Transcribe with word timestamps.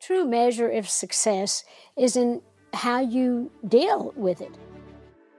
True 0.00 0.24
measure 0.24 0.68
of 0.68 0.88
success 0.88 1.64
is 1.96 2.16
in 2.16 2.40
how 2.72 3.00
you 3.00 3.50
deal 3.66 4.12
with 4.14 4.40
it. 4.40 4.52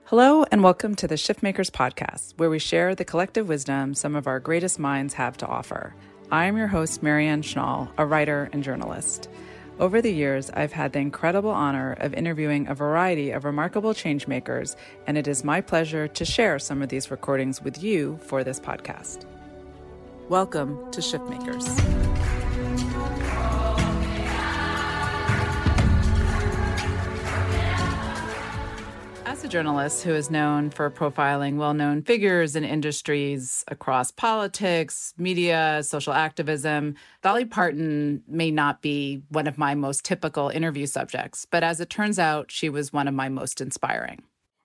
Hello, 0.04 0.44
and 0.52 0.62
welcome 0.62 0.94
to 0.96 1.08
the 1.08 1.14
Shiftmakers 1.14 1.70
podcast, 1.70 2.34
where 2.36 2.50
we 2.50 2.58
share 2.58 2.94
the 2.94 3.04
collective 3.04 3.48
wisdom 3.48 3.94
some 3.94 4.14
of 4.14 4.26
our 4.26 4.38
greatest 4.38 4.78
minds 4.78 5.14
have 5.14 5.38
to 5.38 5.46
offer. 5.46 5.94
I 6.30 6.44
am 6.44 6.58
your 6.58 6.66
host, 6.66 7.02
Marianne 7.02 7.40
Schnall, 7.40 7.90
a 7.96 8.04
writer 8.04 8.50
and 8.52 8.62
journalist. 8.62 9.30
Over 9.78 10.02
the 10.02 10.12
years, 10.12 10.50
I've 10.50 10.72
had 10.72 10.92
the 10.92 10.98
incredible 10.98 11.50
honor 11.50 11.94
of 11.94 12.12
interviewing 12.12 12.68
a 12.68 12.74
variety 12.74 13.30
of 13.30 13.46
remarkable 13.46 13.94
changemakers, 13.94 14.76
and 15.06 15.16
it 15.16 15.26
is 15.26 15.42
my 15.42 15.62
pleasure 15.62 16.06
to 16.06 16.24
share 16.26 16.58
some 16.58 16.82
of 16.82 16.90
these 16.90 17.10
recordings 17.10 17.62
with 17.62 17.82
you 17.82 18.18
for 18.24 18.44
this 18.44 18.60
podcast. 18.60 19.24
Welcome 20.28 20.92
to 20.92 21.00
Shiftmakers. 21.00 21.66
As 29.40 29.44
a 29.44 29.48
journalist 29.48 30.02
who 30.02 30.14
is 30.14 30.30
known 30.30 30.68
for 30.68 30.90
profiling 30.90 31.56
well 31.56 31.72
known 31.72 32.02
figures 32.02 32.56
in 32.56 32.62
industries 32.62 33.64
across 33.68 34.10
politics, 34.10 35.14
media, 35.16 35.80
social 35.82 36.12
activism, 36.12 36.94
Dolly 37.22 37.46
Parton 37.46 38.22
may 38.28 38.50
not 38.50 38.82
be 38.82 39.22
one 39.30 39.46
of 39.46 39.56
my 39.56 39.74
most 39.74 40.04
typical 40.04 40.50
interview 40.50 40.84
subjects, 40.84 41.46
but 41.50 41.64
as 41.64 41.80
it 41.80 41.88
turns 41.88 42.18
out, 42.18 42.50
she 42.50 42.68
was 42.68 42.92
one 42.92 43.08
of 43.08 43.14
my 43.14 43.30
most 43.30 43.62
inspiring. 43.62 44.20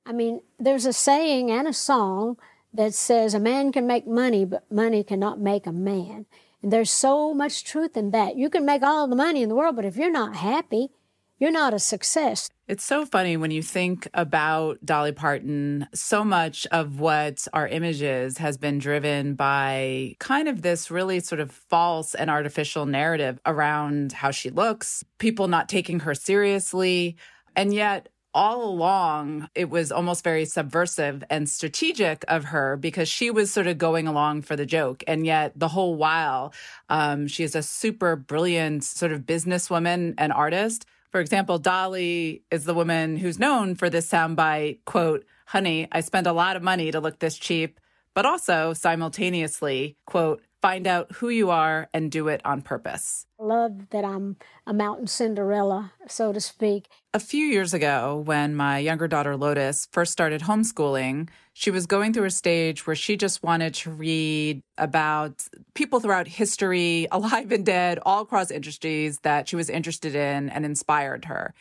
I 0.06 0.12
mean, 0.12 0.42
there's 0.60 0.86
a 0.86 0.92
saying 0.92 1.50
and 1.50 1.70
a 1.70 1.74
song 1.74 2.36
that 2.74 2.94
says 2.94 3.34
a 3.34 3.40
man 3.40 3.72
can 3.72 3.88
make 3.88 4.06
money, 4.06 4.44
but 4.44 4.70
money 4.70 5.06
cannot 5.06 5.40
make 5.40 5.66
a 5.66 5.72
man. 5.72 6.26
And 6.62 6.74
there's 6.74 6.92
so 6.92 7.34
much 7.34 7.64
truth 7.64 7.96
in 7.96 8.12
that. 8.12 8.36
You 8.36 8.50
can 8.50 8.66
make 8.66 8.84
all 8.84 9.08
the 9.08 9.16
money 9.16 9.42
in 9.42 9.48
the 9.48 9.56
world, 9.56 9.78
but 9.78 9.86
if 9.86 9.96
you're 9.96 10.12
not 10.12 10.36
happy, 10.36 10.90
you're 11.38 11.52
not 11.52 11.74
a 11.74 11.80
success. 11.80 12.50
It's 12.68 12.84
so 12.84 13.06
funny 13.06 13.38
when 13.38 13.52
you 13.52 13.62
think 13.62 14.08
about 14.14 14.84
Dolly 14.84 15.12
Parton. 15.12 15.88
So 15.94 16.24
much 16.24 16.66
of 16.72 17.00
what 17.00 17.48
our 17.54 17.68
images 17.68 18.40
has 18.40 18.58
been 18.58 18.80
driven 18.80 19.36
by 19.36 20.16
kind 20.20 20.48
of 20.48 20.62
this 20.62 20.90
really 20.90 21.20
sort 21.20 21.42
of 21.42 21.52
false 21.52 22.16
and 22.16 22.30
artificial 22.30 22.86
narrative 22.86 23.40
around 23.46 24.14
how 24.14 24.32
she 24.32 24.50
looks, 24.50 25.04
people 25.20 25.48
not 25.48 25.70
taking 25.70 26.00
her 26.02 26.16
seriously. 26.16 27.18
And 27.56 27.74
yet, 27.74 28.10
all 28.34 28.68
along, 28.68 29.48
it 29.56 29.70
was 29.70 29.94
almost 29.94 30.22
very 30.24 30.44
subversive 30.44 31.24
and 31.30 31.48
strategic 31.48 32.26
of 32.28 32.46
her 32.46 32.76
because 32.76 33.08
she 33.08 33.32
was 33.32 33.50
sort 33.50 33.66
of 33.66 33.78
going 33.78 34.08
along 34.08 34.42
for 34.42 34.58
the 34.58 34.66
joke. 34.66 35.04
And 35.08 35.26
yet, 35.26 35.54
the 35.56 35.70
whole 35.70 35.96
while, 35.96 36.54
um, 36.90 37.28
she 37.28 37.44
is 37.44 37.56
a 37.56 37.64
super 37.64 38.16
brilliant 38.18 38.84
sort 38.84 39.14
of 39.14 39.22
businesswoman 39.22 40.16
and 40.18 40.34
artist 40.34 40.86
for 41.16 41.22
example, 41.22 41.60
Dolly 41.60 42.44
is 42.52 42.66
the 42.66 42.74
woman 42.74 43.16
who's 43.16 43.40
known 43.40 43.76
for 43.76 43.90
this 43.90 44.06
soundbite 44.06 44.80
quote, 44.84 45.26
honey, 45.46 45.88
I 45.90 46.02
spend 46.02 46.28
a 46.28 46.34
lot 46.34 46.58
of 46.58 46.62
money 46.62 46.92
to 46.92 47.00
look 47.00 47.20
this 47.20 47.38
cheap, 47.38 47.80
but 48.14 48.26
also 48.26 48.74
simultaneously, 48.74 49.96
quote, 50.06 50.42
find 50.66 50.88
out 50.88 51.12
who 51.18 51.30
you 51.30 51.52
are 51.52 51.88
and 51.94 52.10
do 52.10 52.28
it 52.28 52.42
on 52.44 52.60
purpose. 52.60 53.28
Love 53.38 53.88
that 53.92 54.04
I'm 54.04 54.36
a 54.66 54.74
mountain 54.74 55.06
Cinderella, 55.06 55.94
so 56.08 56.34
to 56.34 56.42
speak. 56.42 56.88
A 57.14 57.20
few 57.20 57.46
years 57.46 57.72
ago, 57.76 58.24
when 58.26 58.56
my 58.56 58.80
younger 58.80 59.08
daughter 59.08 59.38
Lotus 59.38 59.88
first 59.92 60.12
started 60.12 60.42
homeschooling, 60.42 61.30
she 61.54 61.70
was 61.70 61.86
going 61.86 62.14
through 62.14 62.26
a 62.26 62.32
stage 62.32 62.88
where 62.88 62.96
she 62.96 63.16
just 63.16 63.44
wanted 63.44 63.76
to 63.76 63.92
read 63.92 64.64
about 64.80 65.48
people 65.76 66.00
throughout 66.00 66.28
history, 66.28 67.08
alive 67.12 67.52
and 67.52 67.64
dead, 67.64 68.00
all 68.04 68.24
across 68.24 68.50
industries 68.50 69.20
that 69.20 69.48
she 69.48 69.56
was 69.56 69.70
interested 69.70 70.16
in 70.16 70.50
and 70.50 70.66
inspired 70.66 71.26
her. 71.26 71.54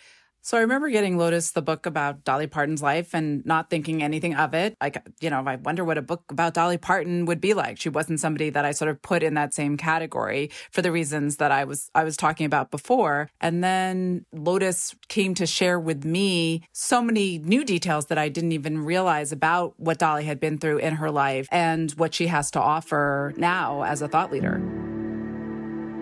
So 0.44 0.58
I 0.58 0.60
remember 0.60 0.90
getting 0.90 1.16
Lotus 1.16 1.52
the 1.52 1.62
book 1.62 1.86
about 1.86 2.22
Dolly 2.22 2.46
Parton's 2.46 2.82
life 2.82 3.14
and 3.14 3.44
not 3.46 3.70
thinking 3.70 4.02
anything 4.02 4.34
of 4.34 4.52
it. 4.52 4.76
Like, 4.78 5.02
you 5.18 5.30
know, 5.30 5.42
I 5.46 5.56
wonder 5.56 5.86
what 5.86 5.96
a 5.96 6.02
book 6.02 6.22
about 6.28 6.52
Dolly 6.52 6.76
Parton 6.76 7.24
would 7.24 7.40
be 7.40 7.54
like. 7.54 7.80
She 7.80 7.88
wasn't 7.88 8.20
somebody 8.20 8.50
that 8.50 8.62
I 8.62 8.72
sort 8.72 8.90
of 8.90 9.00
put 9.00 9.22
in 9.22 9.32
that 9.34 9.54
same 9.54 9.78
category 9.78 10.50
for 10.70 10.82
the 10.82 10.92
reasons 10.92 11.38
that 11.38 11.50
I 11.50 11.64
was 11.64 11.90
I 11.94 12.04
was 12.04 12.18
talking 12.18 12.44
about 12.44 12.70
before. 12.70 13.30
And 13.40 13.64
then 13.64 14.26
Lotus 14.34 14.94
came 15.08 15.34
to 15.36 15.46
share 15.46 15.80
with 15.80 16.04
me 16.04 16.64
so 16.72 17.00
many 17.00 17.38
new 17.38 17.64
details 17.64 18.06
that 18.06 18.18
I 18.18 18.28
didn't 18.28 18.52
even 18.52 18.84
realize 18.84 19.32
about 19.32 19.72
what 19.78 19.96
Dolly 19.96 20.24
had 20.24 20.40
been 20.40 20.58
through 20.58 20.76
in 20.76 20.96
her 20.96 21.10
life 21.10 21.48
and 21.52 21.90
what 21.92 22.12
she 22.12 22.26
has 22.26 22.50
to 22.50 22.60
offer 22.60 23.32
now 23.38 23.82
as 23.84 24.02
a 24.02 24.08
thought 24.08 24.30
leader. 24.30 24.93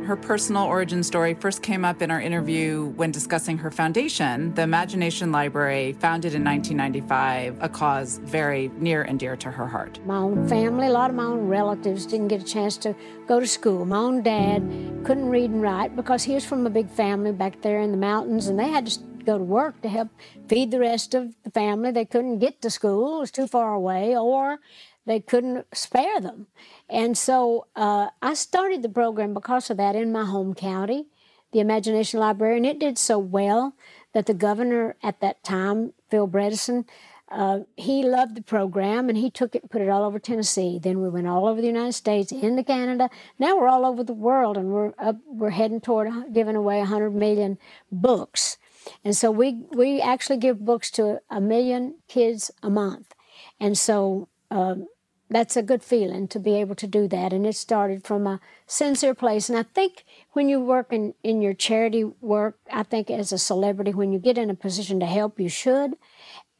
Her 0.05 0.17
personal 0.17 0.65
origin 0.65 1.05
story 1.05 1.35
first 1.35 1.63
came 1.63 1.85
up 1.85 2.03
in 2.03 2.11
our 2.11 2.21
interview 2.21 2.87
when 2.97 3.13
discussing 3.13 3.57
her 3.59 3.71
foundation, 3.71 4.53
the 4.55 4.63
Imagination 4.63 5.31
Library, 5.31 5.93
founded 5.93 6.35
in 6.35 6.43
1995, 6.43 7.59
a 7.61 7.69
cause 7.69 8.19
very 8.25 8.69
near 8.79 9.03
and 9.03 9.21
dear 9.21 9.37
to 9.37 9.51
her 9.53 9.69
heart. 9.69 10.05
My 10.05 10.17
own 10.17 10.49
family, 10.49 10.89
a 10.89 10.91
lot 10.91 11.09
of 11.09 11.15
my 11.15 11.25
own 11.25 11.47
relatives 11.47 12.05
didn't 12.05 12.29
get 12.29 12.43
a 12.43 12.45
chance 12.45 12.77
to 12.79 12.97
go 13.29 13.39
to 13.39 13.47
school. 13.47 13.85
My 13.85 13.99
own 13.99 14.25
dad 14.25 14.61
couldn't 15.05 15.29
read 15.29 15.51
and 15.51 15.62
write 15.62 15.95
because 15.95 16.25
he 16.25 16.35
was 16.35 16.45
from 16.45 16.67
a 16.67 16.71
big 16.71 16.91
family 16.91 17.31
back 17.31 17.62
there 17.62 17.81
in 17.81 17.93
the 17.93 17.97
mountains 17.97 18.49
and 18.49 18.59
they 18.59 18.71
had 18.71 18.87
to 18.87 18.99
go 19.25 19.39
to 19.39 19.45
work 19.45 19.81
to 19.83 19.89
help 19.89 20.09
feed 20.49 20.73
the 20.73 20.81
rest 20.81 21.15
of 21.15 21.33
the 21.45 21.51
family. 21.51 21.93
They 21.93 22.05
couldn't 22.05 22.41
get 22.41 22.61
to 22.62 22.71
school, 22.71 23.19
it 23.19 23.21
was 23.21 23.31
too 23.31 23.47
far 23.47 23.73
away, 23.73 24.17
or 24.17 24.59
they 25.07 25.21
couldn't 25.21 25.67
spare 25.75 26.21
them. 26.21 26.47
And 26.89 27.17
so 27.17 27.67
uh, 27.75 28.09
I 28.21 28.35
started 28.35 28.83
the 28.83 28.89
program 28.89 29.35
because 29.35 29.71
of 29.71 29.77
that 29.79 29.97
in 29.97 30.13
my 30.13 30.25
home 30.25 30.55
county, 30.55 31.07
the 31.53 31.61
Imagination 31.61 32.21
Library, 32.21 32.57
and 32.57 32.67
it 32.67 32.79
did 32.79 32.99
so 32.99 33.19
well 33.19 33.75
that 34.12 34.27
the 34.27 34.35
governor 34.35 34.97
at 35.03 35.21
that 35.21 35.43
time, 35.43 35.93
Phil 36.11 36.29
Bredesen, 36.29 36.85
uh, 37.31 37.61
he 37.77 38.05
loved 38.05 38.35
the 38.35 38.43
program 38.43 39.09
and 39.09 39.17
he 39.17 39.31
took 39.31 39.55
it 39.55 39.62
and 39.62 39.71
put 39.71 39.81
it 39.81 39.89
all 39.89 40.05
over 40.05 40.19
Tennessee. 40.19 40.79
Then 40.79 41.01
we 41.01 41.09
went 41.09 41.27
all 41.27 41.47
over 41.47 41.62
the 41.62 41.67
United 41.67 41.95
States, 41.95 42.31
into 42.31 42.62
Canada. 42.62 43.09
Now 43.39 43.57
we're 43.57 43.69
all 43.69 43.87
over 43.87 44.05
the 44.05 44.12
world 44.12 44.59
and 44.59 44.69
we're 44.69 44.93
up, 44.99 45.17
we're 45.27 45.51
heading 45.51 45.81
toward 45.81 46.11
giving 46.35 46.57
away 46.57 46.79
100 46.79 47.15
million 47.15 47.57
books. 47.91 48.59
And 49.03 49.17
so 49.17 49.31
we, 49.31 49.62
we 49.71 50.01
actually 50.01 50.37
give 50.37 50.65
books 50.65 50.91
to 50.93 51.23
a 51.31 51.41
million 51.41 51.95
kids 52.07 52.51
a 52.62 52.69
month. 52.69 53.15
And 53.59 53.79
so 53.79 54.29
um, 54.51 54.89
that's 55.32 55.56
a 55.56 55.62
good 55.62 55.82
feeling 55.82 56.28
to 56.28 56.38
be 56.38 56.56
able 56.56 56.75
to 56.76 56.87
do 56.87 57.09
that. 57.09 57.32
And 57.32 57.47
it 57.47 57.56
started 57.56 58.04
from 58.04 58.26
a 58.26 58.41
sincere 58.66 59.15
place. 59.15 59.48
And 59.48 59.59
I 59.59 59.62
think 59.62 60.04
when 60.32 60.48
you 60.48 60.60
work 60.60 60.93
in, 60.93 61.15
in 61.22 61.41
your 61.41 61.54
charity 61.54 62.04
work, 62.04 62.59
I 62.70 62.82
think 62.82 63.10
as 63.10 63.32
a 63.32 63.38
celebrity, 63.38 63.93
when 63.93 64.12
you 64.12 64.19
get 64.19 64.38
in 64.38 64.50
a 64.50 64.54
position 64.54 65.00
to 65.00 65.06
help, 65.06 65.41
you 65.41 65.48
should. 65.48 65.94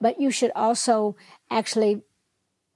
But 0.00 0.20
you 0.20 0.30
should 0.30 0.52
also 0.56 1.16
actually 1.50 2.02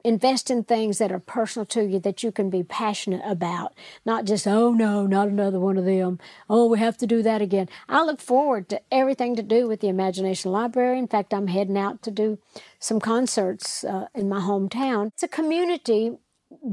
invest 0.06 0.52
in 0.52 0.62
things 0.62 0.98
that 0.98 1.10
are 1.10 1.18
personal 1.18 1.66
to 1.66 1.84
you 1.84 1.98
that 1.98 2.22
you 2.22 2.30
can 2.30 2.48
be 2.48 2.62
passionate 2.62 3.22
about, 3.24 3.74
not 4.04 4.24
just, 4.24 4.46
oh 4.46 4.72
no, 4.72 5.04
not 5.04 5.26
another 5.26 5.58
one 5.58 5.76
of 5.76 5.84
them. 5.84 6.20
Oh, 6.48 6.68
we 6.68 6.78
have 6.78 6.96
to 6.98 7.08
do 7.08 7.22
that 7.22 7.42
again. 7.42 7.68
I 7.88 8.04
look 8.04 8.20
forward 8.20 8.68
to 8.68 8.80
everything 8.92 9.34
to 9.34 9.42
do 9.42 9.66
with 9.66 9.80
the 9.80 9.88
Imagination 9.88 10.52
Library. 10.52 11.00
In 11.00 11.08
fact, 11.08 11.34
I'm 11.34 11.48
heading 11.48 11.76
out 11.76 12.02
to 12.02 12.12
do 12.12 12.38
some 12.78 13.00
concerts 13.00 13.82
uh, 13.82 14.06
in 14.14 14.28
my 14.28 14.38
hometown. 14.38 15.08
It's 15.08 15.24
a 15.24 15.28
community 15.28 16.12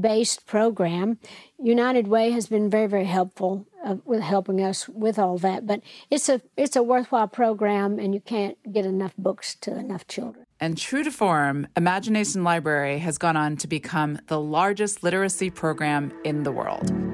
based 0.00 0.46
program. 0.46 1.18
United 1.58 2.06
Way 2.06 2.30
has 2.30 2.46
been 2.46 2.70
very, 2.70 2.86
very 2.86 3.06
helpful 3.06 3.66
uh, 3.84 3.96
with 4.04 4.20
helping 4.20 4.62
us 4.62 4.88
with 4.88 5.18
all 5.18 5.38
that. 5.38 5.66
But 5.66 5.80
it's 6.08 6.28
a 6.28 6.40
it's 6.56 6.76
a 6.76 6.82
worthwhile 6.84 7.26
program, 7.28 7.98
and 7.98 8.14
you 8.14 8.20
can't 8.20 8.56
get 8.72 8.86
enough 8.86 9.14
books 9.18 9.56
to 9.62 9.76
enough 9.76 10.06
children. 10.06 10.43
And 10.60 10.78
true 10.78 11.02
to 11.02 11.10
form, 11.10 11.66
Imagination 11.76 12.44
Library 12.44 12.98
has 12.98 13.18
gone 13.18 13.36
on 13.36 13.56
to 13.58 13.68
become 13.68 14.18
the 14.28 14.40
largest 14.40 15.02
literacy 15.02 15.50
program 15.50 16.12
in 16.24 16.44
the 16.44 16.52
world. 16.52 17.13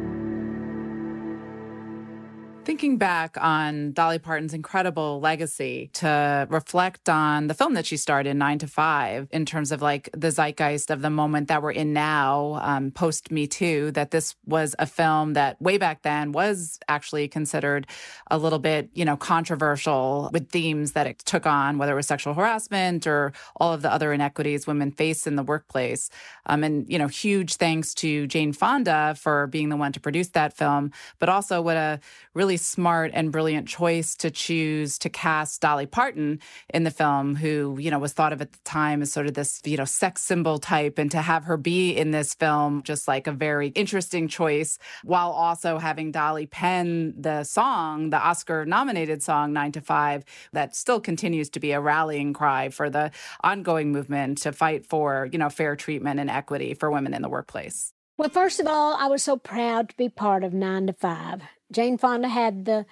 Thinking 2.70 2.98
back 2.98 3.36
on 3.40 3.90
Dolly 3.90 4.20
Parton's 4.20 4.54
incredible 4.54 5.18
legacy 5.18 5.90
to 5.94 6.46
reflect 6.48 7.08
on 7.08 7.48
the 7.48 7.54
film 7.54 7.74
that 7.74 7.84
she 7.84 7.96
starred 7.96 8.28
in, 8.28 8.38
Nine 8.38 8.60
to 8.60 8.68
Five, 8.68 9.26
in 9.32 9.44
terms 9.44 9.72
of 9.72 9.82
like 9.82 10.08
the 10.16 10.30
zeitgeist 10.30 10.88
of 10.88 11.02
the 11.02 11.10
moment 11.10 11.48
that 11.48 11.64
we're 11.64 11.72
in 11.72 11.92
now, 11.92 12.60
um, 12.62 12.92
post 12.92 13.32
Me 13.32 13.48
Too, 13.48 13.90
that 13.90 14.12
this 14.12 14.36
was 14.46 14.76
a 14.78 14.86
film 14.86 15.32
that 15.32 15.60
way 15.60 15.78
back 15.78 16.02
then 16.02 16.30
was 16.30 16.78
actually 16.86 17.26
considered 17.26 17.88
a 18.30 18.38
little 18.38 18.60
bit, 18.60 18.88
you 18.94 19.04
know, 19.04 19.16
controversial 19.16 20.30
with 20.32 20.48
themes 20.50 20.92
that 20.92 21.08
it 21.08 21.18
took 21.18 21.46
on, 21.46 21.76
whether 21.76 21.90
it 21.90 21.96
was 21.96 22.06
sexual 22.06 22.34
harassment 22.34 23.04
or 23.04 23.32
all 23.56 23.72
of 23.72 23.82
the 23.82 23.92
other 23.92 24.12
inequities 24.12 24.68
women 24.68 24.92
face 24.92 25.26
in 25.26 25.34
the 25.34 25.42
workplace. 25.42 26.08
Um, 26.46 26.62
and, 26.62 26.88
you 26.88 27.00
know, 27.00 27.08
huge 27.08 27.56
thanks 27.56 27.94
to 27.94 28.28
Jane 28.28 28.52
Fonda 28.52 29.16
for 29.18 29.48
being 29.48 29.70
the 29.70 29.76
one 29.76 29.90
to 29.90 29.98
produce 29.98 30.28
that 30.28 30.56
film, 30.56 30.92
but 31.18 31.28
also 31.28 31.60
what 31.60 31.76
a 31.76 31.98
really 32.32 32.59
smart 32.60 33.10
and 33.14 33.32
brilliant 33.32 33.68
choice 33.68 34.14
to 34.16 34.30
choose 34.30 34.98
to 34.98 35.08
cast 35.08 35.60
Dolly 35.60 35.86
Parton 35.86 36.38
in 36.72 36.84
the 36.84 36.90
film, 36.90 37.34
who, 37.34 37.76
you 37.78 37.90
know, 37.90 37.98
was 37.98 38.12
thought 38.12 38.32
of 38.32 38.40
at 38.40 38.52
the 38.52 38.58
time 38.64 39.02
as 39.02 39.12
sort 39.12 39.26
of 39.26 39.34
this, 39.34 39.60
you 39.64 39.76
know, 39.76 39.84
sex 39.84 40.22
symbol 40.22 40.58
type. 40.58 40.98
And 40.98 41.10
to 41.10 41.22
have 41.22 41.44
her 41.44 41.56
be 41.56 41.90
in 41.96 42.10
this 42.10 42.34
film, 42.34 42.82
just 42.82 43.08
like 43.08 43.26
a 43.26 43.32
very 43.32 43.68
interesting 43.68 44.28
choice, 44.28 44.78
while 45.04 45.30
also 45.30 45.78
having 45.78 46.12
Dolly 46.12 46.46
pen 46.46 47.14
the 47.16 47.44
song, 47.44 48.10
the 48.10 48.18
Oscar 48.18 48.64
nominated 48.64 49.22
song, 49.22 49.52
Nine 49.52 49.72
to 49.72 49.80
Five, 49.80 50.24
that 50.52 50.76
still 50.76 51.00
continues 51.00 51.50
to 51.50 51.60
be 51.60 51.72
a 51.72 51.80
rallying 51.80 52.32
cry 52.32 52.68
for 52.68 52.90
the 52.90 53.10
ongoing 53.42 53.92
movement 53.92 54.38
to 54.38 54.52
fight 54.52 54.86
for, 54.86 55.28
you 55.32 55.38
know, 55.38 55.48
fair 55.48 55.76
treatment 55.76 56.20
and 56.20 56.30
equity 56.30 56.74
for 56.74 56.90
women 56.90 57.14
in 57.14 57.22
the 57.22 57.28
workplace. 57.28 57.92
Well, 58.18 58.28
first 58.28 58.60
of 58.60 58.66
all, 58.66 58.94
I 58.94 59.06
was 59.06 59.22
so 59.22 59.38
proud 59.38 59.88
to 59.88 59.96
be 59.96 60.10
part 60.10 60.44
of 60.44 60.52
Nine 60.52 60.86
to 60.88 60.92
Five. 60.92 61.40
Jane 61.72 61.98
Fonda 61.98 62.28
had 62.28 62.64
the 62.64 62.86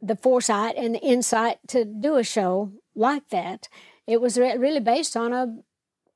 the 0.00 0.16
foresight 0.16 0.76
and 0.76 0.94
the 0.94 1.00
insight 1.00 1.58
to 1.68 1.84
do 1.84 2.16
a 2.16 2.22
show 2.22 2.72
like 2.94 3.28
that. 3.30 3.68
It 4.06 4.20
was 4.20 4.38
re- 4.38 4.56
really 4.56 4.80
based 4.80 5.16
on 5.16 5.32
a 5.32 5.58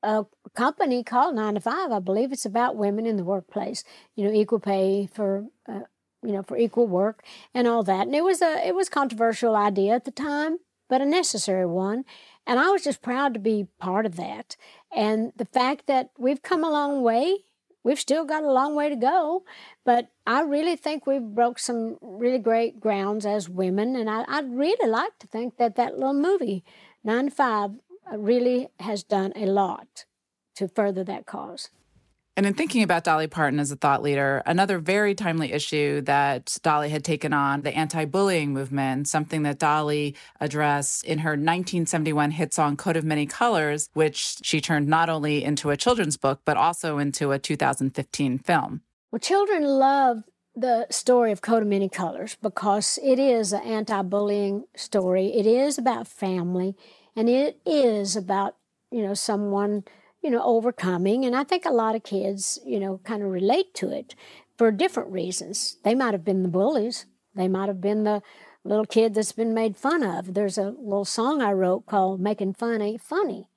a 0.03 0.27
company 0.55 1.05
called 1.05 1.37
Nine 1.37 1.55
to 1.55 1.61
Five. 1.61 1.93
I 1.93 2.01
believe 2.01 2.33
it's 2.33 2.45
about 2.45 2.77
women 2.77 3.07
in 3.07 3.17
the 3.17 3.25
workplace. 3.25 3.85
You 4.17 4.25
know, 4.25 4.33
equal 4.33 4.59
pay 4.59 5.09
for 5.13 5.47
uh, 5.69 5.83
you 6.23 6.33
know 6.33 6.43
for 6.43 6.57
equal 6.57 6.87
work 6.87 7.23
and 7.55 7.67
all 7.67 7.83
that. 7.85 8.07
And 8.07 8.15
it 8.15 8.25
was 8.25 8.43
a 8.43 8.67
it 8.67 8.75
was 8.75 8.89
controversial 8.89 9.55
idea 9.55 9.95
at 9.95 10.05
the 10.05 10.11
time, 10.11 10.59
but 10.89 11.01
a 11.01 11.07
necessary 11.07 11.67
one. 11.67 12.05
And 12.47 12.59
I 12.59 12.71
was 12.71 12.83
just 12.83 13.03
proud 13.03 13.35
to 13.35 13.41
be 13.41 13.69
part 13.79 14.05
of 14.05 14.17
that. 14.17 14.57
And 14.95 15.33
the 15.37 15.45
fact 15.45 15.87
that 15.87 16.11
we've 16.19 16.43
come 16.43 16.65
a 16.65 16.71
long 16.71 17.03
way 17.03 17.45
we've 17.85 18.01
still 18.01 18.25
got 18.25 18.43
a 18.43 18.53
long 18.53 18.75
way 18.75 18.89
to 18.89 18.97
go, 18.97 19.45
but 19.85 20.09
I 20.27 20.43
really 20.43 20.77
think 20.77 21.07
we've 21.07 21.23
broke 21.23 21.59
some 21.59 21.99
really 22.01 22.39
great 22.39 22.81
grounds 22.81 23.27
as 23.27 23.49
women, 23.49 23.97
and 23.97 24.09
I, 24.09 24.41
would 24.41 24.55
really 24.57 24.89
like 24.89 25.19
to 25.21 25.27
think 25.27 25.57
that 25.57 25.77
that 25.77 25.95
little 25.95 26.15
movie, 26.15 26.65
Nine 27.05 27.31
Five, 27.31 27.73
really 28.13 28.69
has 28.81 29.03
done 29.03 29.33
a 29.37 29.47
lot 29.47 30.05
to 30.57 30.69
further 30.69 31.05
that 31.05 31.27
cause. 31.27 31.71
And 32.35 32.47
in 32.47 32.55
thinking 32.55 32.83
about 32.83 33.05
Dolly 33.05 33.27
Parton 33.27 33.61
as 33.61 33.71
a 33.71 33.77
thought 33.77 34.03
leader, 34.03 34.43
another 34.47 34.79
very 34.79 35.15
timely 35.15 35.53
issue 35.53 36.01
that 36.03 36.57
Dolly 36.63 36.89
had 36.89 37.05
taken 37.05 37.35
on, 37.35 37.61
the 37.61 37.77
anti 37.77 38.07
bullying 38.07 38.55
movement, 38.55 39.09
something 39.09 39.43
that 39.43 39.59
Dolly 39.59 40.17
addressed 40.41 41.05
in 41.05 41.19
her 41.19 41.33
1971 41.33 42.31
hit 42.31 42.55
song 42.55 42.79
Coat 42.79 42.97
of 42.97 43.05
Many 43.05 43.27
Colors, 43.27 43.91
which 43.93 44.37
she 44.43 44.63
turned 44.63 44.89
not 44.89 45.11
only 45.11 45.45
into 45.45 45.69
a 45.69 45.77
children's 45.77 46.17
book, 46.17 46.41
but 46.47 46.57
also 46.57 46.97
into 46.97 47.33
a 47.33 47.39
2015 47.39 48.39
film. 48.39 48.81
Well, 49.11 49.19
children 49.19 49.65
love 49.65 50.23
the 50.57 50.87
story 50.89 51.33
of 51.33 51.43
Coat 51.43 51.63
of 51.63 51.69
Many 51.69 51.91
Colors 51.91 52.39
because 52.41 52.99
it 53.03 53.19
is 53.19 53.53
an 53.53 53.63
anti 53.63 54.01
bullying 54.01 54.65
story. 54.75 55.35
It 55.35 55.45
is 55.45 55.77
about 55.77 56.09
family, 56.09 56.77
and 57.15 57.29
it 57.29 57.61
is 57.67 58.17
about, 58.17 58.57
you 58.91 59.03
know, 59.03 59.13
someone 59.13 59.85
you 60.23 60.31
know, 60.31 60.43
overcoming. 60.43 61.25
And 61.25 61.35
I 61.35 61.45
think 61.45 61.65
a 61.65 61.71
lot 61.71 61.95
of 61.95 62.03
kids, 62.03 62.59
you 62.65 62.79
know, 62.79 63.01
kind 63.05 63.23
of 63.23 63.31
relate 63.31 63.75
to 63.75 63.91
it 63.91 64.15
for 64.57 64.71
different 64.71 65.11
reasons. 65.11 65.79
They 65.85 65.95
might 65.95 66.15
have 66.15 66.25
been 66.25 66.43
the 66.43 66.49
bullies, 66.49 67.07
they 67.35 67.49
might 67.49 67.69
have 67.69 67.81
been 67.81 68.05
the 68.05 68.23
little 68.65 68.87
kid 68.87 69.15
that's 69.15 69.33
been 69.33 69.55
made 69.55 69.77
fun 69.77 70.03
of. 70.03 70.35
There's 70.35 70.59
a 70.59 70.75
little 70.79 71.05
song 71.05 71.43
I 71.43 71.53
wrote 71.53 71.87
called 71.87 72.21
Making 72.21 72.55
Fun 72.55 72.81
Ain't 72.81 73.03
Funny. 73.03 73.49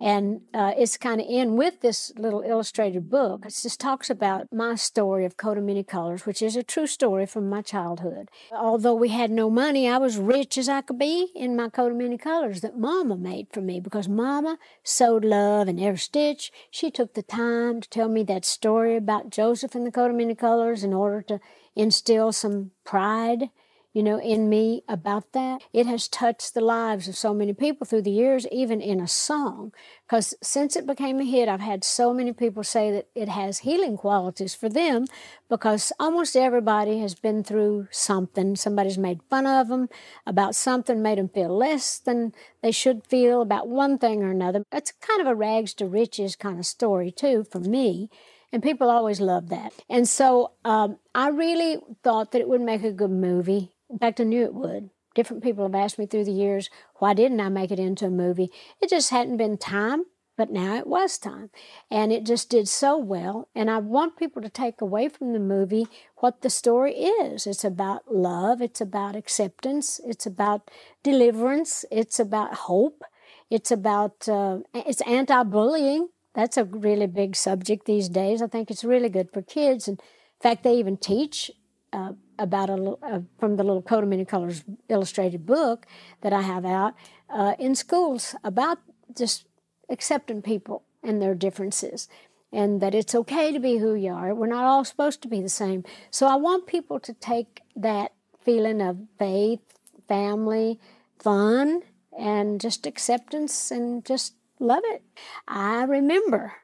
And 0.00 0.40
uh, 0.54 0.72
it's 0.78 0.96
kind 0.96 1.20
of 1.20 1.26
in 1.28 1.56
with 1.56 1.82
this 1.82 2.10
little 2.16 2.40
illustrated 2.40 3.10
book. 3.10 3.44
It 3.44 3.54
just 3.62 3.78
talks 3.78 4.08
about 4.08 4.46
my 4.50 4.74
story 4.74 5.26
of 5.26 5.36
Coat 5.36 5.58
of 5.58 5.64
Many 5.64 5.84
Colors, 5.84 6.24
which 6.24 6.40
is 6.40 6.56
a 6.56 6.62
true 6.62 6.86
story 6.86 7.26
from 7.26 7.50
my 7.50 7.60
childhood. 7.60 8.30
Although 8.50 8.94
we 8.94 9.10
had 9.10 9.30
no 9.30 9.50
money, 9.50 9.88
I 9.88 9.98
was 9.98 10.16
rich 10.16 10.56
as 10.56 10.70
I 10.70 10.80
could 10.80 10.98
be 10.98 11.30
in 11.34 11.54
my 11.54 11.68
Coat 11.68 11.92
of 11.92 11.98
Many 11.98 12.16
Colors 12.16 12.62
that 12.62 12.78
Mama 12.78 13.16
made 13.16 13.48
for 13.52 13.60
me 13.60 13.78
because 13.78 14.08
Mama 14.08 14.58
sewed 14.82 15.24
love 15.24 15.68
in 15.68 15.78
every 15.78 15.98
stitch. 15.98 16.50
She 16.70 16.90
took 16.90 17.12
the 17.12 17.22
time 17.22 17.82
to 17.82 17.88
tell 17.88 18.08
me 18.08 18.22
that 18.24 18.46
story 18.46 18.96
about 18.96 19.30
Joseph 19.30 19.74
and 19.74 19.86
the 19.86 19.92
Coat 19.92 20.10
of 20.10 20.16
Many 20.16 20.34
Colors 20.34 20.82
in 20.82 20.94
order 20.94 21.20
to 21.22 21.40
instill 21.76 22.32
some 22.32 22.70
pride 22.84 23.50
you 23.92 24.04
know, 24.04 24.20
in 24.20 24.48
me 24.48 24.82
about 24.88 25.32
that. 25.32 25.62
It 25.72 25.86
has 25.86 26.06
touched 26.06 26.54
the 26.54 26.60
lives 26.60 27.08
of 27.08 27.16
so 27.16 27.34
many 27.34 27.52
people 27.52 27.84
through 27.84 28.02
the 28.02 28.10
years, 28.10 28.46
even 28.52 28.80
in 28.80 29.00
a 29.00 29.08
song. 29.08 29.72
Because 30.06 30.34
since 30.42 30.76
it 30.76 30.86
became 30.86 31.18
a 31.18 31.24
hit, 31.24 31.48
I've 31.48 31.60
had 31.60 31.82
so 31.82 32.14
many 32.14 32.32
people 32.32 32.62
say 32.62 32.92
that 32.92 33.08
it 33.14 33.28
has 33.28 33.58
healing 33.58 33.96
qualities 33.96 34.54
for 34.54 34.68
them 34.68 35.06
because 35.48 35.92
almost 35.98 36.36
everybody 36.36 37.00
has 37.00 37.16
been 37.16 37.42
through 37.42 37.88
something. 37.90 38.54
Somebody's 38.54 38.98
made 38.98 39.20
fun 39.28 39.46
of 39.46 39.68
them 39.68 39.88
about 40.24 40.54
something, 40.54 41.02
made 41.02 41.18
them 41.18 41.28
feel 41.28 41.56
less 41.56 41.98
than 41.98 42.32
they 42.62 42.70
should 42.70 43.04
feel 43.08 43.42
about 43.42 43.68
one 43.68 43.98
thing 43.98 44.22
or 44.22 44.30
another. 44.30 44.62
It's 44.72 44.92
kind 44.92 45.20
of 45.20 45.26
a 45.26 45.34
rags 45.34 45.74
to 45.74 45.86
riches 45.86 46.36
kind 46.36 46.60
of 46.60 46.66
story, 46.66 47.10
too, 47.10 47.44
for 47.50 47.58
me. 47.58 48.08
And 48.52 48.62
people 48.62 48.90
always 48.90 49.20
love 49.20 49.48
that. 49.48 49.72
And 49.88 50.08
so 50.08 50.52
um, 50.64 50.98
I 51.14 51.28
really 51.28 51.78
thought 52.02 52.32
that 52.32 52.40
it 52.40 52.48
would 52.48 52.60
make 52.60 52.82
a 52.82 52.92
good 52.92 53.10
movie. 53.10 53.72
In 53.90 53.98
fact, 53.98 54.20
I 54.20 54.24
knew 54.24 54.44
it 54.44 54.54
would. 54.54 54.90
Different 55.14 55.42
people 55.42 55.64
have 55.64 55.74
asked 55.74 55.98
me 55.98 56.06
through 56.06 56.24
the 56.24 56.32
years, 56.32 56.70
why 56.96 57.14
didn't 57.14 57.40
I 57.40 57.48
make 57.48 57.72
it 57.72 57.80
into 57.80 58.06
a 58.06 58.10
movie? 58.10 58.50
It 58.80 58.88
just 58.88 59.10
hadn't 59.10 59.38
been 59.38 59.58
time, 59.58 60.04
but 60.36 60.52
now 60.52 60.76
it 60.76 60.86
was 60.86 61.18
time. 61.18 61.50
And 61.90 62.12
it 62.12 62.24
just 62.24 62.48
did 62.48 62.68
so 62.68 62.96
well. 62.96 63.48
And 63.54 63.68
I 63.68 63.78
want 63.78 64.16
people 64.16 64.40
to 64.40 64.48
take 64.48 64.80
away 64.80 65.08
from 65.08 65.32
the 65.32 65.40
movie 65.40 65.88
what 66.18 66.42
the 66.42 66.50
story 66.50 66.94
is. 66.94 67.46
It's 67.46 67.64
about 67.64 68.14
love, 68.14 68.62
it's 68.62 68.80
about 68.80 69.16
acceptance, 69.16 70.00
it's 70.06 70.26
about 70.26 70.70
deliverance, 71.02 71.84
it's 71.90 72.20
about 72.20 72.54
hope, 72.54 73.02
it's 73.50 73.72
about, 73.72 74.28
uh, 74.28 74.58
it's 74.72 75.02
anti 75.02 75.42
bullying. 75.42 76.10
That's 76.34 76.56
a 76.56 76.64
really 76.64 77.08
big 77.08 77.34
subject 77.34 77.86
these 77.86 78.08
days. 78.08 78.40
I 78.40 78.46
think 78.46 78.70
it's 78.70 78.84
really 78.84 79.08
good 79.08 79.32
for 79.32 79.42
kids. 79.42 79.88
And 79.88 79.98
in 79.98 80.40
fact, 80.40 80.62
they 80.62 80.76
even 80.76 80.96
teach 80.96 81.50
uh, 81.92 82.12
about 82.38 82.70
a 82.70 82.96
uh, 83.02 83.20
from 83.38 83.56
the 83.56 83.64
little 83.64 83.82
Coat 83.82 84.02
of 84.02 84.08
Many 84.08 84.24
Colors 84.24 84.64
illustrated 84.88 85.46
book 85.46 85.86
that 86.20 86.32
I 86.32 86.42
have 86.42 86.64
out 86.64 86.94
uh, 87.28 87.54
in 87.58 87.74
schools 87.74 88.34
about 88.44 88.78
just 89.16 89.46
accepting 89.88 90.42
people 90.42 90.84
and 91.02 91.20
their 91.20 91.34
differences, 91.34 92.08
and 92.52 92.80
that 92.80 92.94
it's 92.94 93.14
okay 93.14 93.52
to 93.52 93.58
be 93.58 93.78
who 93.78 93.94
you 93.94 94.12
are. 94.12 94.34
We're 94.34 94.46
not 94.46 94.64
all 94.64 94.84
supposed 94.84 95.22
to 95.22 95.28
be 95.28 95.40
the 95.40 95.48
same. 95.48 95.84
So 96.10 96.26
I 96.26 96.36
want 96.36 96.66
people 96.66 97.00
to 97.00 97.12
take 97.12 97.62
that 97.76 98.12
feeling 98.42 98.80
of 98.80 98.98
faith, 99.18 99.60
family, 100.08 100.78
fun, 101.18 101.82
and 102.18 102.60
just 102.60 102.86
acceptance, 102.86 103.70
and 103.70 104.04
just 104.04 104.34
love 104.58 104.82
it. 104.84 105.02
I 105.48 105.84
remember 105.84 106.54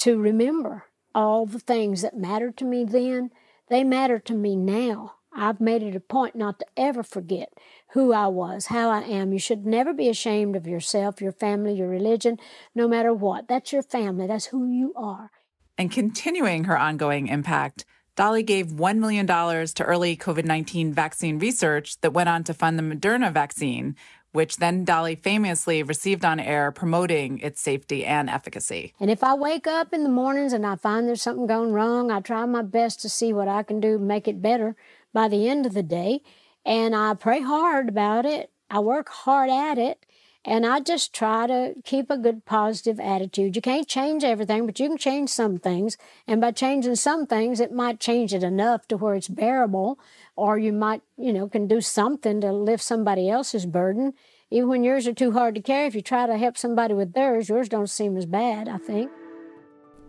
to 0.00 0.18
remember 0.18 0.84
all 1.14 1.46
the 1.46 1.58
things 1.58 2.02
that 2.02 2.16
mattered 2.16 2.56
to 2.58 2.64
me 2.64 2.84
then 2.84 3.30
they 3.68 3.84
matter 3.84 4.18
to 4.18 4.34
me 4.34 4.56
now. 4.56 5.14
I've 5.34 5.60
made 5.60 5.82
it 5.82 5.94
a 5.94 6.00
point 6.00 6.34
not 6.34 6.58
to 6.58 6.66
ever 6.76 7.02
forget 7.02 7.52
who 7.92 8.12
I 8.12 8.26
was, 8.26 8.66
how 8.66 8.90
I 8.90 9.02
am. 9.02 9.32
You 9.32 9.38
should 9.38 9.66
never 9.66 9.92
be 9.92 10.08
ashamed 10.08 10.56
of 10.56 10.66
yourself, 10.66 11.20
your 11.20 11.32
family, 11.32 11.74
your 11.74 11.88
religion, 11.88 12.38
no 12.74 12.88
matter 12.88 13.12
what. 13.14 13.46
That's 13.46 13.72
your 13.72 13.82
family, 13.82 14.26
that's 14.26 14.46
who 14.46 14.70
you 14.70 14.92
are. 14.96 15.30
And 15.76 15.92
continuing 15.92 16.64
her 16.64 16.76
ongoing 16.76 17.28
impact, 17.28 17.84
Dolly 18.16 18.42
gave 18.42 18.66
$1 18.66 18.98
million 18.98 19.28
to 19.28 19.84
early 19.84 20.16
COVID 20.16 20.44
19 20.44 20.92
vaccine 20.92 21.38
research 21.38 22.00
that 22.00 22.12
went 22.12 22.28
on 22.28 22.42
to 22.44 22.52
fund 22.52 22.76
the 22.76 22.82
Moderna 22.82 23.32
vaccine, 23.32 23.94
which 24.32 24.56
then 24.56 24.84
Dolly 24.84 25.14
famously 25.14 25.82
received 25.82 26.24
on 26.24 26.38
air 26.38 26.70
promoting 26.70 27.38
its 27.38 27.60
safety 27.60 28.04
and 28.04 28.28
efficacy. 28.28 28.94
And 29.00 29.10
if 29.10 29.24
I 29.24 29.34
wake 29.34 29.66
up 29.66 29.92
in 29.92 30.04
the 30.04 30.10
mornings 30.10 30.52
and 30.52 30.66
I 30.66 30.76
find 30.76 31.08
there's 31.08 31.22
something 31.22 31.46
going 31.46 31.72
wrong, 31.72 32.10
I 32.10 32.20
try 32.20 32.44
my 32.46 32.62
best 32.62 33.00
to 33.00 33.08
see 33.08 33.32
what 33.32 33.48
I 33.48 33.62
can 33.62 33.80
do 33.80 33.98
to 33.98 34.04
make 34.04 34.28
it 34.28 34.42
better 34.42 34.76
by 35.12 35.28
the 35.28 35.48
end 35.48 35.66
of 35.66 35.74
the 35.74 35.82
day. 35.82 36.20
And 36.64 36.94
I 36.94 37.14
pray 37.14 37.40
hard 37.40 37.88
about 37.88 38.26
it. 38.26 38.50
I 38.70 38.80
work 38.80 39.08
hard 39.08 39.48
at 39.48 39.78
it. 39.78 40.04
And 40.48 40.64
I 40.64 40.80
just 40.80 41.12
try 41.12 41.46
to 41.46 41.74
keep 41.84 42.08
a 42.08 42.16
good 42.16 42.46
positive 42.46 42.98
attitude. 42.98 43.54
You 43.54 43.60
can't 43.60 43.86
change 43.86 44.24
everything, 44.24 44.64
but 44.64 44.80
you 44.80 44.88
can 44.88 44.96
change 44.96 45.28
some 45.28 45.58
things. 45.58 45.98
And 46.26 46.40
by 46.40 46.52
changing 46.52 46.94
some 46.96 47.26
things, 47.26 47.60
it 47.60 47.70
might 47.70 48.00
change 48.00 48.32
it 48.32 48.42
enough 48.42 48.88
to 48.88 48.96
where 48.96 49.14
it's 49.14 49.28
bearable 49.28 49.98
or 50.36 50.56
you 50.56 50.72
might, 50.72 51.02
you 51.18 51.34
know, 51.34 51.50
can 51.50 51.68
do 51.68 51.82
something 51.82 52.40
to 52.40 52.50
lift 52.50 52.82
somebody 52.82 53.28
else's 53.28 53.66
burden. 53.66 54.14
Even 54.50 54.70
when 54.70 54.84
yours 54.84 55.06
are 55.06 55.12
too 55.12 55.32
hard 55.32 55.54
to 55.54 55.60
carry, 55.60 55.86
if 55.86 55.94
you 55.94 56.00
try 56.00 56.26
to 56.26 56.38
help 56.38 56.56
somebody 56.56 56.94
with 56.94 57.12
theirs, 57.12 57.50
yours 57.50 57.68
don't 57.68 57.90
seem 57.90 58.16
as 58.16 58.24
bad, 58.24 58.68
I 58.68 58.78
think. 58.78 59.10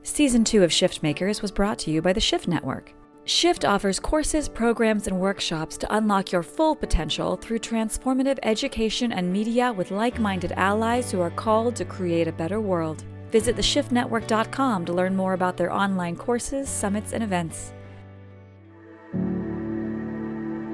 Season 0.03 0.45
2 0.45 0.63
of 0.63 0.71
Shift 0.71 1.03
Makers 1.03 1.41
was 1.41 1.51
brought 1.51 1.79
to 1.79 1.91
you 1.91 2.01
by 2.01 2.13
the 2.13 2.21
Shift 2.21 2.47
Network. 2.47 2.93
Shift 3.29 3.63
offers 3.63 3.99
courses, 3.99 4.49
programs, 4.49 5.05
and 5.05 5.19
workshops 5.19 5.77
to 5.77 5.95
unlock 5.95 6.31
your 6.31 6.41
full 6.41 6.75
potential 6.75 7.35
through 7.35 7.59
transformative 7.59 8.39
education 8.41 9.11
and 9.11 9.31
media 9.31 9.71
with 9.71 9.91
like 9.91 10.19
minded 10.19 10.51
allies 10.53 11.11
who 11.11 11.21
are 11.21 11.29
called 11.29 11.75
to 11.75 11.85
create 11.85 12.27
a 12.27 12.31
better 12.31 12.59
world. 12.59 13.03
Visit 13.29 13.55
theshiftnetwork.com 13.55 14.83
to 14.85 14.93
learn 14.93 15.15
more 15.15 15.33
about 15.33 15.57
their 15.57 15.71
online 15.71 16.15
courses, 16.15 16.67
summits, 16.69 17.13
and 17.13 17.23
events. 17.23 17.71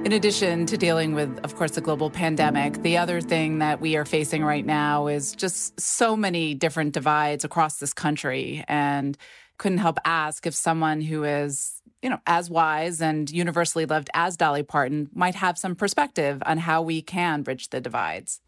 In 0.06 0.12
addition 0.12 0.64
to 0.64 0.78
dealing 0.78 1.14
with, 1.14 1.38
of 1.44 1.56
course, 1.56 1.72
the 1.72 1.82
global 1.82 2.08
pandemic, 2.08 2.80
the 2.82 2.96
other 2.96 3.20
thing 3.20 3.58
that 3.58 3.82
we 3.82 3.96
are 3.96 4.06
facing 4.06 4.42
right 4.42 4.64
now 4.64 5.08
is 5.08 5.34
just 5.34 5.78
so 5.78 6.16
many 6.16 6.54
different 6.54 6.94
divides 6.94 7.44
across 7.44 7.76
this 7.76 7.92
country. 7.92 8.64
And 8.66 9.18
couldn't 9.58 9.78
help 9.78 9.98
ask 10.06 10.46
if 10.46 10.54
someone 10.54 11.02
who 11.02 11.24
is, 11.24 11.75
you 12.02 12.10
know, 12.10 12.20
as 12.26 12.50
wise 12.50 13.00
and 13.00 13.30
universally 13.30 13.86
loved 13.86 14.10
as 14.14 14.36
Dolly 14.36 14.62
Parton 14.62 15.08
might 15.14 15.34
have 15.34 15.58
some 15.58 15.74
perspective 15.74 16.42
on 16.46 16.58
how 16.58 16.82
we 16.82 17.02
can 17.02 17.42
bridge 17.42 17.70
the 17.70 17.80
divides. 17.80 18.40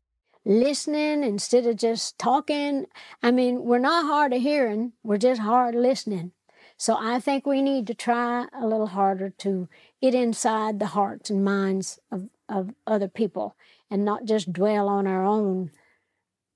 Listening 0.45 1.25
instead 1.25 1.67
of 1.67 1.77
just 1.77 2.19
talking. 2.19 2.87
I 3.23 3.31
mean, 3.31 3.65
we're 3.65 3.79
not 3.79 4.07
hard 4.07 4.33
of 4.33 4.41
hearing, 4.41 4.93
we're 5.03 5.19
just 5.19 5.41
hard 5.41 5.75
listening. 5.75 6.33
So 6.77 6.97
I 6.97 7.19
think 7.19 7.45
we 7.45 7.61
need 7.61 7.89
to 7.89 7.95
try 7.95 8.47
a 8.59 8.65
little 8.65 8.87
harder 8.87 9.31
to 9.31 9.69
get 10.01 10.15
inside 10.15 10.79
the 10.79 10.87
hearts 10.87 11.29
and 11.29 11.45
minds 11.45 11.99
of, 12.13 12.29
of 12.49 12.73
other 12.87 13.09
people 13.09 13.57
and 13.91 14.05
not 14.05 14.25
just 14.25 14.53
dwell 14.53 14.89
on 14.89 15.07
our 15.07 15.25
own 15.25 15.73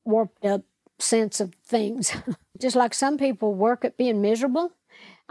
warped 0.05 0.45
up 0.45 0.63
sense 1.01 1.41
of 1.41 1.55
things. 1.65 2.13
just 2.61 2.77
like 2.77 2.95
some 2.95 3.19
people 3.19 3.55
work 3.55 3.85
at 3.85 3.97
being 3.97 4.23
miserable. 4.23 4.73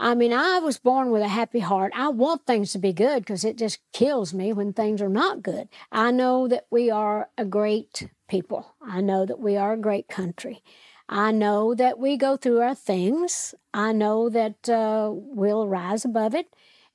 I 0.04 0.16
mean, 0.16 0.32
I 0.32 0.58
was 0.58 0.80
born 0.80 1.12
with 1.12 1.22
a 1.22 1.28
happy 1.28 1.60
heart. 1.60 1.92
I 1.94 2.08
want 2.08 2.44
things 2.44 2.72
to 2.72 2.78
be 2.80 2.92
good 2.92 3.20
because 3.20 3.44
it 3.44 3.56
just 3.56 3.78
kills 3.92 4.34
me 4.34 4.52
when 4.52 4.72
things 4.72 5.00
are 5.00 5.08
not 5.08 5.44
good. 5.44 5.68
I 5.92 6.10
know 6.10 6.48
that 6.48 6.66
we 6.72 6.90
are 6.90 7.28
a 7.38 7.44
great 7.44 8.08
people. 8.26 8.74
I 8.84 9.00
know 9.00 9.24
that 9.24 9.38
we 9.38 9.56
are 9.56 9.74
a 9.74 9.78
great 9.78 10.08
country. 10.08 10.60
I 11.08 11.30
know 11.30 11.72
that 11.76 12.00
we 12.00 12.16
go 12.16 12.36
through 12.36 12.62
our 12.62 12.74
things. 12.74 13.54
I 13.72 13.92
know 13.92 14.28
that 14.28 14.68
uh, 14.68 15.08
we'll 15.12 15.68
rise 15.68 16.04
above 16.04 16.34
it. 16.34 16.48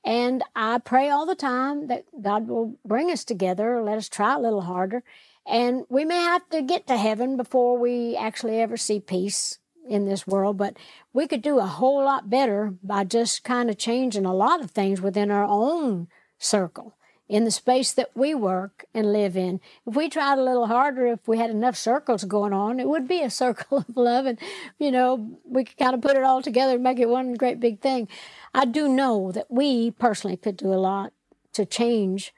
And 0.04 0.44
I 0.54 0.80
pray 0.80 1.10
all 1.10 1.26
the 1.26 1.34
time 1.34 1.88
that 1.88 2.04
God 2.22 2.50
will 2.50 2.78
bring 2.84 3.10
us 3.10 3.24
together, 3.24 3.82
let 3.82 3.98
us 3.98 4.10
try 4.10 4.36
a 4.36 4.40
little 4.40 4.64
harder. 4.64 5.02
And 5.46 5.86
we 5.88 6.04
may 6.04 6.20
have 6.20 6.50
to 6.50 6.62
get 6.62 6.88
to 6.88 6.98
heaven 6.98 7.38
before 7.38 7.78
we 7.78 8.18
actually 8.18 8.60
ever 8.60 8.76
see 8.76 9.00
peace 9.00 9.60
in 9.88 10.06
this 10.06 10.28
world, 10.28 10.58
but 10.58 10.78
we 11.14 11.28
could 11.28 11.42
do 11.42 11.60
a 11.60 11.66
whole 11.66 12.04
lot 12.04 12.30
better 12.30 12.74
by 12.84 13.04
just 13.04 13.44
kind 13.44 13.70
of 13.70 13.78
changing 13.78 14.26
a 14.26 14.34
lot 14.34 14.62
of 14.62 14.72
things 14.72 15.02
within 15.02 15.32
our 15.32 15.46
own 15.46 16.08
circle 16.38 16.96
in 17.30 17.44
the 17.44 17.52
space 17.52 17.92
that 17.92 18.10
we 18.16 18.34
work 18.34 18.86
and 18.94 19.12
live 19.12 19.36
in. 19.36 19.60
If 19.86 19.96
we 19.96 20.10
tried 20.10 20.38
a 20.38 20.44
little 20.44 20.68
harder, 20.68 21.08
if 21.08 21.28
we 21.28 21.38
had 21.38 21.50
enough 21.50 21.76
circles 21.76 22.24
going 22.24 22.54
on, 22.54 22.80
it 22.80 22.88
would 22.88 23.08
be 23.08 23.22
a 23.22 23.30
circle 23.44 23.80
of 23.80 23.98
love. 23.98 24.26
And, 24.26 24.40
you 24.80 24.92
know, 24.92 25.38
we 25.46 25.66
could 25.66 25.78
kind 25.78 25.94
of 25.94 26.02
put 26.02 26.16
it 26.16 26.24
all 26.24 26.42
together 26.42 26.76
and 26.76 26.84
make 26.84 27.00
it 27.00 27.10
one 27.10 27.34
great 27.34 27.60
big 27.60 27.82
thing. 27.82 28.08
I 28.54 28.66
do 28.66 28.88
know 28.88 29.32
that 29.32 29.52
we 29.52 29.92
personally 29.92 30.38
could 30.38 30.58
do 30.58 30.74
a 30.74 30.76
lot 30.76 31.12
to 31.54 31.66
change 31.66 32.34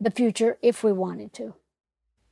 the 0.00 0.10
future 0.10 0.58
if 0.62 0.82
we 0.82 0.92
wanted 0.92 1.32
to. 1.34 1.54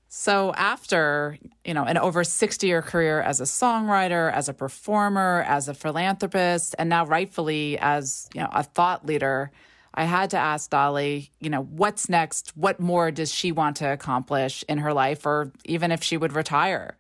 So 0.09 0.55
after, 0.55 1.37
you 1.65 1.75
know, 1.75 1.85
an 1.85 1.99
over 1.99 2.23
60-year 2.23 2.81
career 2.81 3.21
as 3.21 3.41
a 3.41 3.45
songwriter, 3.45 4.33
as 4.33 4.49
a 4.49 4.55
performer, 4.55 5.45
as 5.47 5.69
a 5.69 5.75
philanthropist, 5.75 6.75
and 6.79 6.88
now 6.88 7.05
rightfully 7.05 7.79
as, 7.79 8.29
you 8.35 8.41
know, 8.41 8.49
a 8.50 8.62
thought 8.62 9.05
leader, 9.05 9.50
I 9.93 10.05
had 10.05 10.31
to 10.31 10.38
ask 10.38 10.71
Dolly, 10.71 11.31
you 11.41 11.50
know, 11.50 11.62
what's 11.62 12.09
next? 12.09 12.57
What 12.57 12.81
more 12.81 13.11
does 13.11 13.33
she 13.33 13.53
want 13.53 13.77
to 13.79 13.93
accomplish 13.93 14.65
in 14.69 14.79
her 14.79 14.95
life, 14.95 15.27
or 15.27 15.53
even 15.65 15.93
if 15.93 16.03
she 16.03 16.17
would 16.17 16.33
retire? 16.33 16.97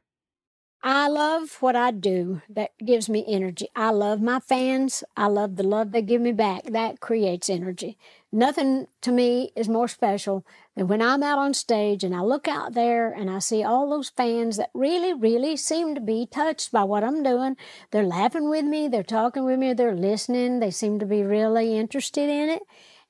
I 0.82 1.08
love 1.08 1.56
what 1.60 1.76
I 1.76 1.90
do. 1.90 2.42
That 2.48 2.70
gives 2.84 3.08
me 3.08 3.24
energy. 3.26 3.68
I 3.74 3.90
love 3.90 4.20
my 4.20 4.38
fans. 4.38 5.02
I 5.16 5.26
love 5.26 5.56
the 5.56 5.64
love 5.64 5.92
they 5.92 6.02
give 6.02 6.20
me 6.20 6.32
back. 6.32 6.64
That 6.64 7.00
creates 7.00 7.50
energy. 7.50 7.98
Nothing 8.30 8.88
to 9.00 9.10
me 9.10 9.52
is 9.56 9.70
more 9.70 9.88
special 9.88 10.44
than 10.76 10.86
when 10.86 11.00
I'm 11.00 11.22
out 11.22 11.38
on 11.38 11.54
stage 11.54 12.04
and 12.04 12.14
I 12.14 12.20
look 12.20 12.46
out 12.46 12.74
there 12.74 13.10
and 13.10 13.30
I 13.30 13.38
see 13.38 13.64
all 13.64 13.88
those 13.88 14.10
fans 14.10 14.58
that 14.58 14.70
really, 14.74 15.14
really 15.14 15.56
seem 15.56 15.94
to 15.94 16.00
be 16.00 16.28
touched 16.30 16.70
by 16.70 16.84
what 16.84 17.02
I'm 17.02 17.22
doing. 17.22 17.56
They're 17.90 18.02
laughing 18.02 18.50
with 18.50 18.66
me, 18.66 18.86
they're 18.86 19.02
talking 19.02 19.46
with 19.46 19.58
me, 19.58 19.72
they're 19.72 19.96
listening, 19.96 20.60
they 20.60 20.70
seem 20.70 20.98
to 20.98 21.06
be 21.06 21.22
really 21.22 21.78
interested 21.78 22.28
in 22.28 22.50
it. 22.50 22.62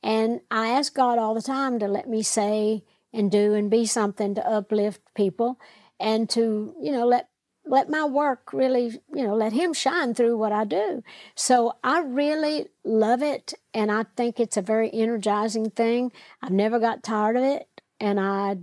And 0.05 0.41
I 0.53 0.69
ask 0.69 0.95
God 0.95 1.19
all 1.19 1.35
the 1.35 1.43
time 1.43 1.81
to 1.81 1.89
let 1.89 2.09
me 2.09 2.23
say 2.23 2.85
and 3.13 3.29
do 3.29 3.55
and 3.55 3.69
be 3.69 3.87
something 3.87 4.37
to 4.37 4.49
uplift 4.49 5.01
people 5.17 5.59
and 5.99 6.31
to, 6.31 6.75
you 6.81 6.93
know, 6.93 7.05
let 7.05 7.29
let 7.69 7.89
my 7.91 8.05
work 8.05 8.53
really, 8.53 9.01
you 9.15 9.27
know, 9.27 9.35
let 9.35 9.53
him 9.53 9.73
shine 9.73 10.15
through 10.15 10.37
what 10.39 10.53
I 10.53 10.65
do. 10.65 11.03
So 11.35 11.77
I 11.85 12.01
really 12.01 12.69
love 12.85 13.23
it 13.23 13.55
and 13.75 13.93
I 13.93 14.05
think 14.17 14.41
it's 14.41 14.57
a 14.57 14.63
very 14.63 14.91
energizing 14.93 15.71
thing. 15.71 16.13
I've 16.43 16.53
never 16.53 16.79
got 16.79 17.03
tired 17.03 17.37
of 17.37 17.45
it 17.45 17.69
and 18.01 18.19
I 18.19 18.59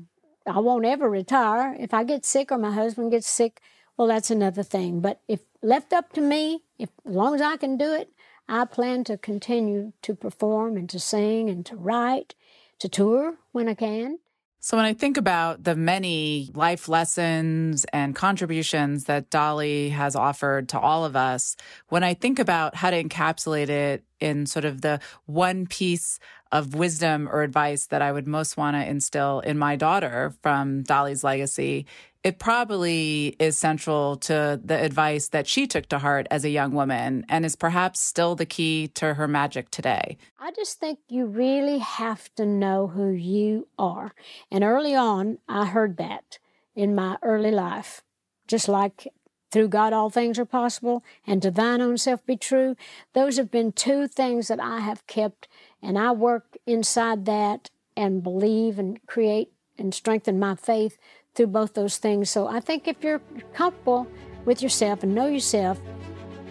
I 0.47 0.59
won't 0.59 0.85
ever 0.85 1.09
retire. 1.09 1.75
If 1.79 1.93
I 1.93 2.03
get 2.03 2.23
sick 2.23 2.51
or 2.51 2.59
my 2.59 2.71
husband 2.71 3.11
gets 3.11 3.27
sick, 3.27 3.61
well 3.97 4.07
that's 4.07 4.29
another 4.29 4.63
thing. 4.63 4.99
But 4.99 5.21
if 5.27 5.41
left 5.61 5.93
up 5.93 6.13
to 6.13 6.21
me, 6.21 6.61
if 6.77 6.89
as 7.05 7.15
long 7.15 7.35
as 7.35 7.41
I 7.41 7.57
can 7.57 7.77
do 7.77 7.93
it, 7.93 8.11
I 8.47 8.65
plan 8.65 9.03
to 9.05 9.17
continue 9.17 9.93
to 10.03 10.15
perform 10.15 10.77
and 10.77 10.89
to 10.91 10.99
sing 10.99 11.49
and 11.49 11.65
to 11.65 11.75
write, 11.75 12.35
to 12.79 12.89
tour 12.89 13.37
when 13.51 13.67
I 13.67 13.73
can. 13.73 14.19
So, 14.65 14.77
when 14.77 14.87
I 14.87 14.95
think 14.95 15.17
about 15.17 15.63
the 15.63 15.75
many 15.75 16.49
life 16.55 16.89
lessons 16.89 17.85
and 17.93 18.15
contributions 18.15 19.03
that 19.03 19.29
Dolly 19.29 19.89
has 19.89 20.15
offered 20.15 20.69
to 20.69 20.79
all 20.79 21.05
of 21.05 21.15
us, 21.15 21.55
when 21.89 22.03
I 22.03 22.15
think 22.15 22.39
about 22.39 22.73
how 22.73 22.89
to 22.89 23.03
encapsulate 23.03 23.69
it 23.69 24.03
in 24.19 24.45
sort 24.45 24.65
of 24.65 24.81
the 24.81 24.99
one 25.25 25.67
piece 25.67 26.19
of 26.51 26.75
wisdom 26.75 27.27
or 27.31 27.41
advice 27.41 27.87
that 27.87 28.01
I 28.01 28.11
would 28.11 28.27
most 28.27 28.57
want 28.57 28.75
to 28.75 28.87
instill 28.87 29.41
in 29.41 29.57
my 29.57 29.75
daughter 29.75 30.33
from 30.41 30.83
Dolly's 30.83 31.23
legacy, 31.23 31.85
it 32.23 32.39
probably 32.39 33.35
is 33.37 33.55
central 33.55 34.15
to 34.17 34.59
the 34.63 34.81
advice 34.81 35.27
that 35.27 35.45
she 35.45 35.67
took 35.67 35.85
to 35.89 35.99
heart 35.99 36.25
as 36.31 36.43
a 36.43 36.49
young 36.49 36.71
woman 36.71 37.23
and 37.29 37.45
is 37.45 37.55
perhaps 37.55 37.99
still 37.99 38.33
the 38.33 38.47
key 38.47 38.87
to 38.95 39.13
her 39.13 39.27
magic 39.27 39.69
today. 39.69 40.17
I 40.39 40.51
just 40.51 40.79
think 40.79 40.97
you 41.07 41.27
really 41.27 41.77
have 41.77 42.33
to 42.35 42.45
know 42.45 42.87
who 42.87 43.11
you 43.11 43.67
are. 43.77 44.15
And 44.49 44.63
early 44.63 44.95
on, 44.95 45.37
I 45.47 45.65
heard 45.65 45.97
that 45.97 46.39
in 46.75 46.95
my 46.95 47.17
early 47.21 47.51
life, 47.51 48.01
just 48.47 48.67
like 48.67 49.07
through 49.55 49.69
God 49.69 49.93
all 49.93 50.09
things 50.09 50.37
are 50.37 50.43
possible 50.43 51.01
and 51.25 51.41
to 51.41 51.49
thine 51.49 51.79
own 51.79 51.97
self 51.97 52.25
be 52.25 52.35
true. 52.35 52.75
Those 53.13 53.37
have 53.37 53.49
been 53.49 53.71
two 53.71 54.05
things 54.05 54.49
that 54.49 54.59
I 54.59 54.81
have 54.81 55.07
kept, 55.07 55.47
and 55.81 55.97
I 55.97 56.11
work 56.11 56.57
inside 56.67 57.23
that 57.23 57.69
and 57.95 58.21
believe 58.21 58.77
and 58.77 58.99
create 59.07 59.53
and 59.77 59.93
strengthen 59.93 60.39
my 60.39 60.55
faith 60.55 60.97
through 61.35 61.47
both 61.47 61.73
those 61.73 61.95
things. 61.95 62.29
So 62.29 62.47
I 62.47 62.59
think 62.59 62.85
if 62.85 63.01
you're 63.01 63.21
comfortable 63.53 64.07
with 64.43 64.61
yourself 64.61 65.03
and 65.03 65.15
know 65.15 65.27
yourself, 65.27 65.79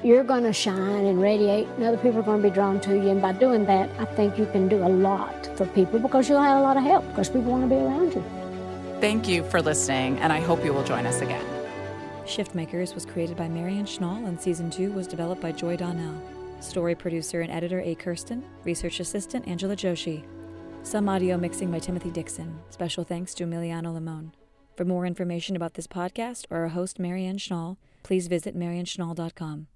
you're 0.02 0.24
going 0.24 0.44
to 0.44 0.54
shine 0.54 1.04
and 1.04 1.20
radiate, 1.20 1.68
and 1.76 1.84
other 1.84 1.98
people 1.98 2.20
are 2.20 2.22
going 2.22 2.40
to 2.40 2.48
be 2.48 2.54
drawn 2.54 2.80
to 2.80 2.94
you. 2.94 3.10
And 3.10 3.20
by 3.20 3.32
doing 3.32 3.66
that, 3.66 3.90
I 4.00 4.06
think 4.06 4.38
you 4.38 4.46
can 4.46 4.66
do 4.66 4.78
a 4.78 4.88
lot 4.88 5.54
for 5.58 5.66
people 5.66 5.98
because 5.98 6.30
you'll 6.30 6.40
have 6.40 6.56
a 6.56 6.62
lot 6.62 6.78
of 6.78 6.82
help 6.82 7.06
because 7.08 7.28
people 7.28 7.50
want 7.50 7.64
to 7.64 7.68
be 7.68 7.82
around 7.82 8.14
you. 8.14 8.24
Thank 9.02 9.28
you 9.28 9.44
for 9.44 9.60
listening, 9.60 10.18
and 10.20 10.32
I 10.32 10.40
hope 10.40 10.64
you 10.64 10.72
will 10.72 10.84
join 10.84 11.04
us 11.04 11.20
again. 11.20 11.53
Shift 12.26 12.54
Makers 12.54 12.94
was 12.94 13.04
created 13.04 13.36
by 13.36 13.48
Marianne 13.48 13.84
Schnall, 13.84 14.26
and 14.26 14.40
season 14.40 14.70
two 14.70 14.92
was 14.92 15.06
developed 15.06 15.42
by 15.42 15.52
Joy 15.52 15.76
Donnell. 15.76 16.20
Story 16.60 16.94
producer 16.94 17.42
and 17.42 17.52
editor 17.52 17.80
A. 17.80 17.94
Kirsten, 17.94 18.42
research 18.64 19.00
assistant 19.00 19.46
Angela 19.46 19.76
Joshi. 19.76 20.24
Some 20.82 21.08
audio 21.08 21.36
mixing 21.36 21.70
by 21.70 21.78
Timothy 21.78 22.10
Dixon. 22.10 22.58
Special 22.70 23.04
thanks 23.04 23.34
to 23.34 23.44
Emiliano 23.44 23.92
Limon. 23.92 24.32
For 24.76 24.84
more 24.84 25.06
information 25.06 25.54
about 25.54 25.74
this 25.74 25.86
podcast 25.86 26.46
or 26.50 26.58
our 26.58 26.68
host, 26.68 26.98
Marianne 26.98 27.38
Schnall, 27.38 27.76
please 28.02 28.26
visit 28.26 28.56
marianneschnall.com. 28.56 29.66